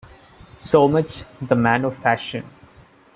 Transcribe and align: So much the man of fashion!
So 0.55 0.87
much 0.87 1.25
the 1.39 1.55
man 1.55 1.85
of 1.85 1.95
fashion! 1.95 2.43